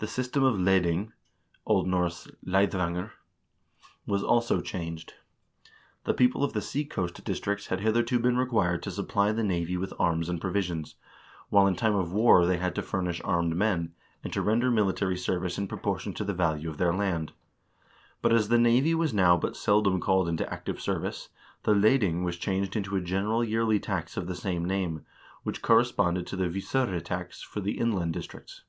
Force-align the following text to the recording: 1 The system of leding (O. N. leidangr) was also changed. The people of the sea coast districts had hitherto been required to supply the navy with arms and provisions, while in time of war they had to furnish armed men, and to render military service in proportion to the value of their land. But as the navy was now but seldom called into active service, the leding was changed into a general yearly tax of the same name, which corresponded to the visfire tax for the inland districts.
1 0.00 0.06
The 0.06 0.12
system 0.12 0.42
of 0.44 0.58
leding 0.58 1.12
(O. 1.66 1.82
N. 1.84 1.90
leidangr) 2.42 3.10
was 4.06 4.22
also 4.24 4.62
changed. 4.62 5.12
The 6.04 6.14
people 6.14 6.42
of 6.42 6.54
the 6.54 6.62
sea 6.62 6.86
coast 6.86 7.22
districts 7.22 7.66
had 7.66 7.80
hitherto 7.80 8.18
been 8.18 8.38
required 8.38 8.82
to 8.84 8.90
supply 8.90 9.30
the 9.30 9.44
navy 9.44 9.76
with 9.76 9.92
arms 9.98 10.30
and 10.30 10.40
provisions, 10.40 10.94
while 11.50 11.66
in 11.66 11.76
time 11.76 11.94
of 11.96 12.14
war 12.14 12.46
they 12.46 12.56
had 12.56 12.74
to 12.76 12.82
furnish 12.82 13.20
armed 13.24 13.54
men, 13.54 13.92
and 14.24 14.32
to 14.32 14.40
render 14.40 14.70
military 14.70 15.18
service 15.18 15.58
in 15.58 15.68
proportion 15.68 16.14
to 16.14 16.24
the 16.24 16.32
value 16.32 16.70
of 16.70 16.78
their 16.78 16.94
land. 16.94 17.32
But 18.22 18.32
as 18.32 18.48
the 18.48 18.56
navy 18.56 18.94
was 18.94 19.12
now 19.12 19.36
but 19.36 19.54
seldom 19.54 20.00
called 20.00 20.30
into 20.30 20.50
active 20.50 20.80
service, 20.80 21.28
the 21.64 21.74
leding 21.74 22.24
was 22.24 22.38
changed 22.38 22.74
into 22.74 22.96
a 22.96 23.02
general 23.02 23.44
yearly 23.44 23.78
tax 23.78 24.16
of 24.16 24.28
the 24.28 24.34
same 24.34 24.64
name, 24.64 25.04
which 25.42 25.60
corresponded 25.60 26.26
to 26.28 26.36
the 26.36 26.48
visfire 26.48 27.04
tax 27.04 27.42
for 27.42 27.60
the 27.60 27.72
inland 27.78 28.14
districts. 28.14 28.62